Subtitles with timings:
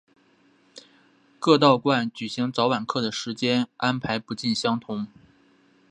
[1.39, 5.05] 各道观举行早晚课的时间安排不尽相同。